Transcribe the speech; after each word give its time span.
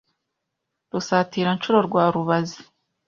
Rusatiranshuro 0.91 1.77
rwa 1.87 2.03
Rubazi 2.13 2.59